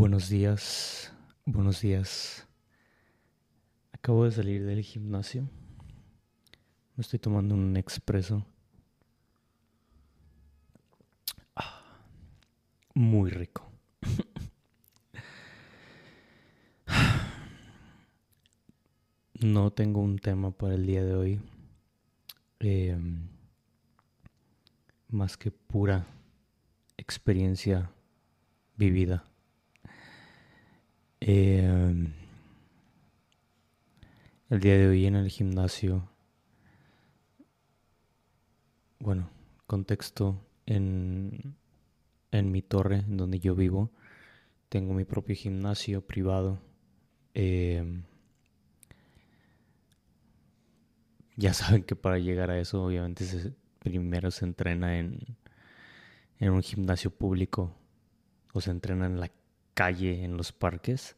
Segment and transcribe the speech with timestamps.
[0.00, 1.12] Buenos días,
[1.44, 2.48] buenos días.
[3.92, 5.42] Acabo de salir del gimnasio.
[6.96, 8.46] Me estoy tomando un expreso.
[11.54, 11.82] Ah,
[12.94, 13.70] muy rico.
[19.38, 21.40] No tengo un tema para el día de hoy.
[22.60, 23.28] Em,
[25.08, 26.06] más que pura
[26.96, 27.90] experiencia
[28.78, 29.24] vivida.
[31.22, 32.14] Em,
[34.48, 36.08] el día de hoy en el gimnasio,
[38.98, 39.28] bueno,
[39.66, 41.56] contexto, en,
[42.30, 43.90] en mi torre, en donde yo vivo,
[44.70, 46.58] tengo mi propio gimnasio privado.
[47.34, 48.04] Em,
[51.36, 53.26] ya saben que para llegar a eso, obviamente,
[53.78, 55.18] primero se entrena en,
[56.38, 57.74] en un gimnasio público
[58.54, 59.30] o se entrena en la
[59.80, 61.16] calle, en los parques.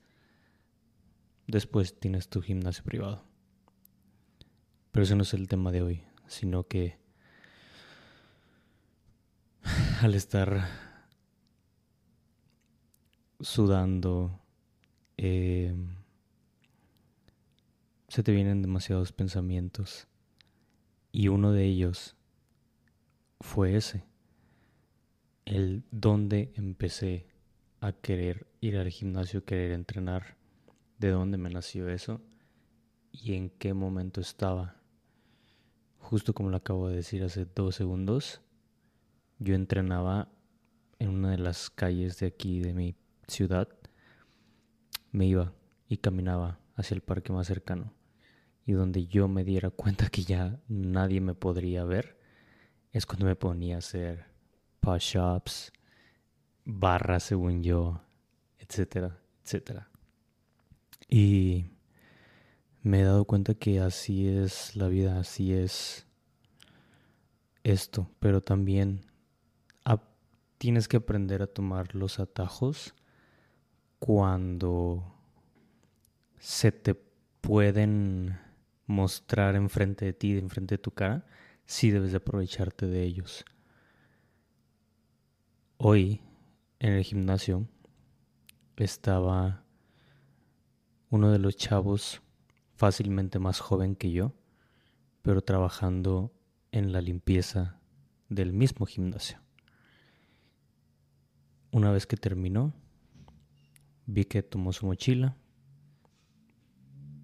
[1.48, 3.24] Después tienes tu gimnasio privado.
[4.92, 6.96] Pero ese no es el tema de hoy, sino que
[10.00, 10.68] al estar
[13.40, 14.40] sudando,
[15.16, 15.74] eh,
[18.06, 20.06] se te vienen demasiados pensamientos.
[21.10, 22.14] Y uno de ellos
[23.40, 24.04] fue ese,
[25.46, 27.26] el dónde empecé
[27.80, 30.36] a querer ir al gimnasio, querer entrenar,
[30.98, 32.20] de dónde me nació eso
[33.10, 34.76] y en qué momento estaba.
[35.98, 38.40] Justo como lo acabo de decir hace dos segundos,
[39.40, 40.28] yo entrenaba
[41.00, 42.94] en una de las calles de aquí, de mi
[43.26, 43.68] ciudad.
[45.10, 45.52] Me iba
[45.88, 47.92] y caminaba hacia el parque más cercano.
[48.64, 52.16] Y donde yo me diera cuenta que ya nadie me podría ver,
[52.92, 54.26] es cuando me ponía a hacer
[54.78, 55.72] push-ups,
[56.64, 58.00] barra según yo,
[58.68, 59.88] etcétera, etcétera.
[61.08, 61.66] Y
[62.82, 66.06] me he dado cuenta que así es la vida, así es
[67.64, 69.06] esto, pero también
[70.62, 72.94] tienes que aprender a tomar los atajos
[73.98, 75.12] cuando
[76.38, 76.94] se te
[77.40, 78.38] pueden
[78.86, 81.26] mostrar enfrente de ti, enfrente de tu cara,
[81.66, 83.44] sí debes de aprovecharte de ellos.
[85.78, 86.20] Hoy
[86.78, 87.66] en el gimnasio
[88.76, 89.64] estaba
[91.10, 92.22] uno de los chavos
[92.74, 94.32] fácilmente más joven que yo,
[95.22, 96.32] pero trabajando
[96.72, 97.78] en la limpieza
[98.28, 99.38] del mismo gimnasio.
[101.70, 102.72] Una vez que terminó,
[104.06, 105.36] vi que tomó su mochila,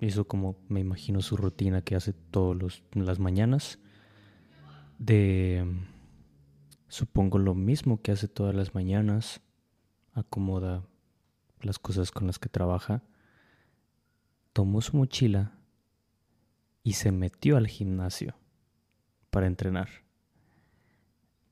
[0.01, 3.79] hizo como me imagino su rutina que hace todas las mañanas,
[4.99, 5.67] de
[6.89, 9.41] supongo lo mismo que hace todas las mañanas,
[10.13, 10.85] acomoda
[11.63, 13.03] las cosas con las que trabaja,
[14.53, 15.59] tomó su mochila
[16.83, 18.35] y se metió al gimnasio
[19.31, 19.89] para entrenar.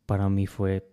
[0.06, 0.93] Para mí fue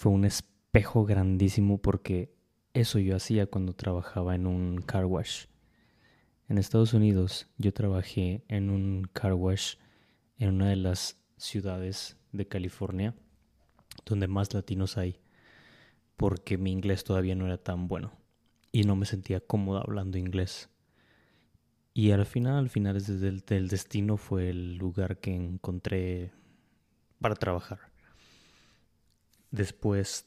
[0.00, 2.34] fue un espejo grandísimo porque
[2.72, 5.44] eso yo hacía cuando trabajaba en un car wash.
[6.48, 9.74] En Estados Unidos yo trabajé en un car wash
[10.38, 13.14] en una de las ciudades de California
[14.06, 15.20] donde más latinos hay,
[16.20, 18.12] porque mi inglés todavía no era tan bueno
[18.72, 20.68] y no me sentía cómodo hablando inglés.
[21.94, 26.30] Y al final, al final desde el del destino fue el lugar que encontré
[27.22, 27.78] para trabajar.
[29.50, 30.26] Después,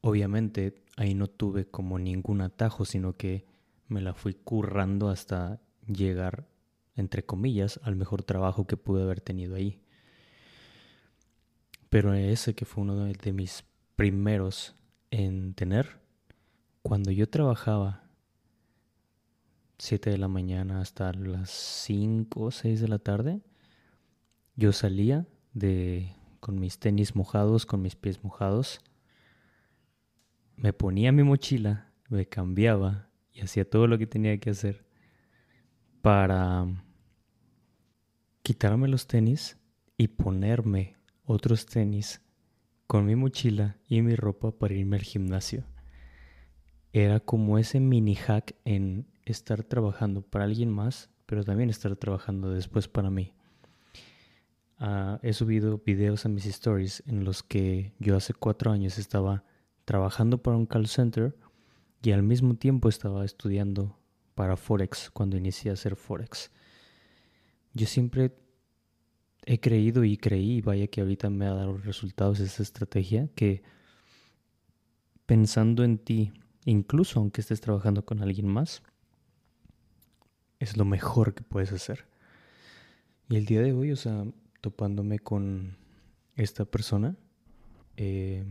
[0.00, 3.46] obviamente, ahí no tuve como ningún atajo, sino que
[3.86, 6.48] me la fui currando hasta llegar,
[6.96, 9.80] entre comillas, al mejor trabajo que pude haber tenido ahí.
[11.90, 13.62] Pero ese que fue uno de mis
[13.94, 14.74] primeros
[15.10, 16.00] en tener,
[16.82, 18.04] cuando yo trabajaba
[19.78, 23.42] 7 de la mañana hasta las 5 o 6 de la tarde,
[24.54, 28.80] yo salía de con mis tenis mojados, con mis pies mojados,
[30.56, 34.86] me ponía mi mochila, me cambiaba y hacía todo lo que tenía que hacer
[36.00, 36.66] para
[38.42, 39.58] quitarme los tenis
[39.96, 42.22] y ponerme otros tenis
[42.86, 45.64] con mi mochila y mi ropa para irme al gimnasio.
[46.92, 52.50] Era como ese mini hack en estar trabajando para alguien más, pero también estar trabajando
[52.50, 53.32] después para mí.
[54.78, 59.44] Ah, he subido videos a mis stories en los que yo hace cuatro años estaba
[59.84, 61.36] trabajando para un call center
[62.02, 63.98] y al mismo tiempo estaba estudiando
[64.34, 66.50] para Forex cuando inicié a hacer Forex.
[67.72, 68.32] Yo siempre
[69.46, 73.62] he creído y creí, vaya que ahorita me ha dado resultados esa estrategia, que
[75.24, 76.32] pensando en ti,
[76.64, 78.82] incluso aunque estés trabajando con alguien más,
[80.58, 82.06] es lo mejor que puedes hacer.
[83.28, 84.24] Y el día de hoy, o sea,
[84.60, 85.76] topándome con
[86.34, 87.16] esta persona,
[87.96, 88.44] eh,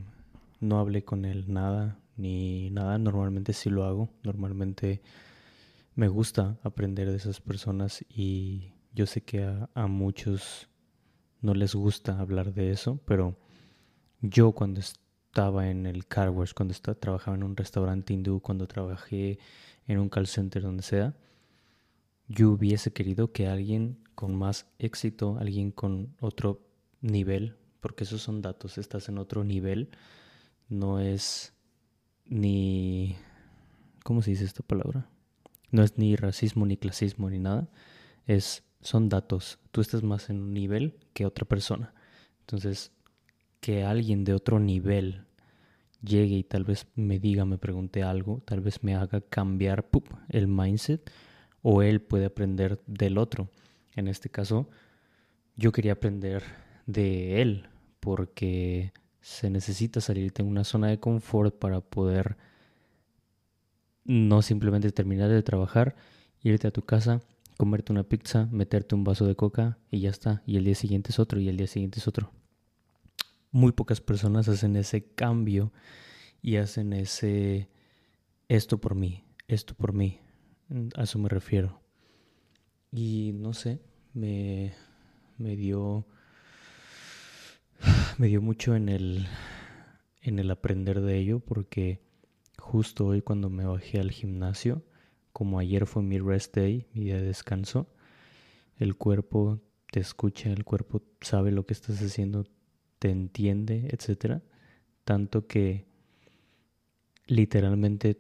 [0.60, 5.02] no hablé con él nada, ni nada, normalmente sí lo hago, normalmente
[5.96, 10.70] me gusta aprender de esas personas y yo sé que a, muchos
[11.46, 13.38] no les gusta hablar de eso, pero
[14.22, 18.68] yo cuando estaba en el car wash, cuando estaba, trabajaba en un restaurante hindú, cuando
[18.68, 19.38] trabajé
[19.88, 21.16] en un call center, donde sea,
[22.28, 26.62] yo hubiese querido que alguien con más éxito, alguien con otro
[27.02, 29.90] nivel, porque esos son datos, estás en otro nivel,
[30.68, 31.54] no es
[32.26, 33.16] ni...
[34.04, 35.08] ¿Cómo se dice esta palabra?
[35.70, 37.70] No es ni racismo, ni clasismo, ni nada.
[38.26, 39.58] Es, son datos.
[39.72, 41.94] Tú estás más en un nivel que otra persona.
[42.42, 42.92] Entonces,
[43.60, 45.26] que alguien de otro nivel
[46.02, 49.88] llegue y tal vez me diga, me pregunte algo, tal vez me haga cambiar
[50.30, 51.12] el mindset
[51.64, 53.50] o él puede aprender del otro.
[53.96, 54.70] En este caso,
[55.56, 56.44] yo quería aprender
[56.86, 57.68] de él
[58.00, 62.38] porque se necesita salir de una zona de confort para poder
[64.04, 65.96] no simplemente terminar de trabajar,
[66.44, 67.22] irte a tu casa,
[67.58, 70.44] comerte una pizza, meterte un vaso de coca y ya está.
[70.46, 72.32] Y el día siguiente es otro y el día siguiente es otro.
[73.52, 75.72] Muy pocas personas hacen ese cambio
[76.42, 77.70] y hacen ese
[78.50, 80.20] esto por mí, esto por mí.
[80.96, 81.82] A eso me refiero.
[82.92, 83.82] Y no sé,
[84.14, 84.74] me,
[85.38, 86.06] me dio
[88.18, 89.28] me dio mucho en el
[90.22, 92.02] en el aprender de ello porque
[92.58, 94.84] justo hoy cuando me bajé al gimnasio,
[95.36, 97.90] como ayer fue mi rest day, mi día de descanso,
[98.78, 99.60] el cuerpo
[99.92, 102.46] te escucha, el cuerpo sabe lo que estás haciendo,
[103.00, 104.44] te entiende, etcétera,
[105.04, 105.88] tanto que
[107.28, 108.18] literalmente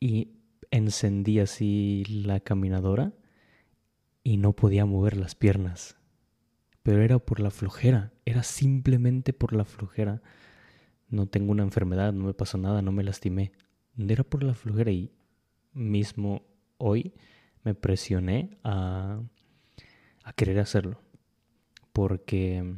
[0.00, 0.38] y
[0.70, 3.12] encendí así la caminadora
[4.24, 5.98] y no podía mover las piernas.
[6.82, 10.22] Pero era por la flojera, era simplemente por la flojera
[11.10, 13.52] no tengo una enfermedad, no me pasó nada, no me lastimé.
[13.98, 15.12] Era por la flojera y
[15.72, 16.42] mismo
[16.78, 17.14] hoy
[17.64, 19.20] me presioné a,
[20.24, 21.00] a querer hacerlo.
[21.92, 22.76] Porque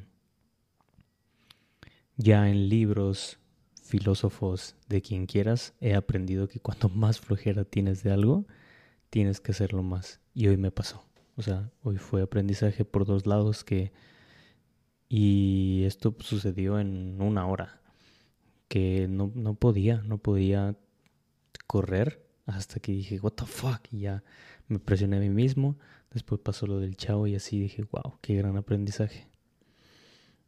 [2.17, 3.39] ya en libros,
[3.83, 8.47] filósofos, de quien quieras, he aprendido que cuanto más flojera tienes de algo,
[9.11, 10.21] tienes que hacerlo más.
[10.35, 11.05] Y hoy me pasó.
[11.37, 13.93] O sea, hoy fue aprendizaje por dos lados que...
[15.09, 17.81] Y esto sucedió en una hora
[18.69, 20.77] que no, no podía, no podía
[21.67, 24.23] correr hasta que dije, what the fuck, y ya
[24.69, 25.79] me presioné a mí mismo.
[26.11, 29.29] Después pasó lo del chavo y así dije, wow, qué gran aprendizaje.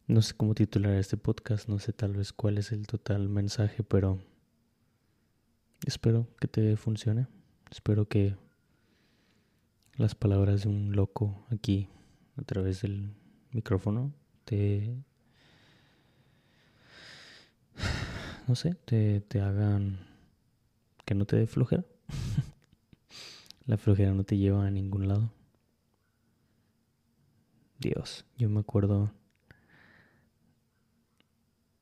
[0.07, 3.83] No sé cómo titular este podcast, no sé tal vez cuál es el total mensaje,
[3.83, 4.19] pero
[5.85, 7.27] espero que te funcione.
[7.71, 8.35] Espero que
[9.95, 11.87] las palabras de un loco aquí
[12.35, 13.13] a través del
[13.51, 14.13] micrófono
[14.43, 14.93] te
[18.47, 19.99] no sé, te, te hagan
[21.05, 21.85] que no te dé flojera.
[23.65, 25.31] La flojera no te lleva a ningún lado.
[27.79, 29.11] Dios, yo me acuerdo.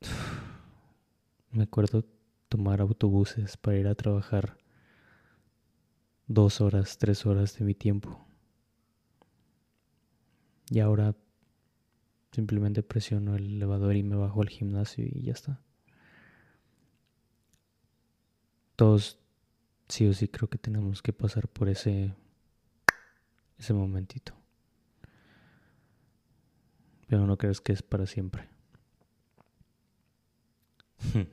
[1.50, 2.06] Me acuerdo
[2.48, 4.56] tomar autobuses para ir a trabajar
[6.26, 8.26] dos horas, tres horas de mi tiempo.
[10.70, 11.14] Y ahora
[12.30, 15.60] simplemente presiono el elevador y me bajo al gimnasio y ya está.
[18.82, 19.16] todos
[19.92, 22.14] sí o sí creo que tenemos que pasar por ese
[23.58, 24.32] ese momentito.
[27.06, 28.48] Pero no crees que es para siempre.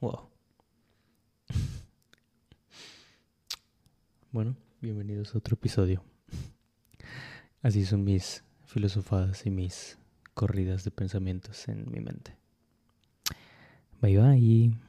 [0.00, 0.28] wow.
[4.30, 6.04] Bueno, bienvenidos a otro episodio.
[7.62, 9.96] Así son mis filosofadas y mis
[10.38, 12.36] corridas de pensamientos en mi mente.
[14.00, 14.87] Bye bye.